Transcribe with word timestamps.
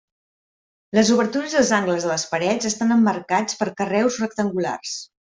Les 0.97 1.09
obertures 1.15 1.51
i 1.55 1.59
els 1.59 1.67
angles 1.79 2.07
de 2.07 2.11
les 2.11 2.23
parets 2.31 2.69
estan 2.69 2.93
emmarcats 2.95 3.59
per 3.59 3.67
carreus 3.83 4.17
rectangulars. 4.23 4.95